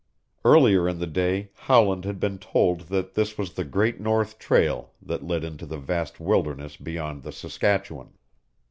[0.43, 4.93] Earlier in the day Howland had been told that this was the Great North Trail
[4.99, 8.11] that led into the vast wildernesses beyond the Saskatchewan.